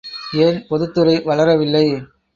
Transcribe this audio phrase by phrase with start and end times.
[0.37, 1.85] ஏன் பொதுத்துறை வளரவில்லை?